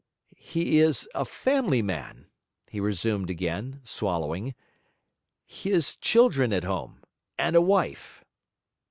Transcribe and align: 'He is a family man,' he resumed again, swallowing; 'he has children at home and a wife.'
'He 0.35 0.79
is 0.79 1.07
a 1.13 1.23
family 1.25 1.83
man,' 1.83 2.25
he 2.67 2.79
resumed 2.79 3.29
again, 3.29 3.81
swallowing; 3.83 4.55
'he 5.45 5.69
has 5.69 5.95
children 5.95 6.51
at 6.51 6.63
home 6.63 7.03
and 7.37 7.55
a 7.55 7.61
wife.' 7.61 8.25